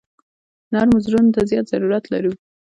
[0.71, 2.33] نرمو زړونو ته زیات ضرورت لرو.